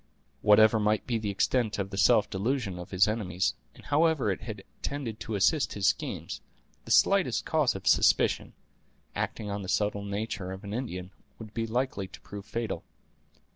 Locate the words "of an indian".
10.53-11.11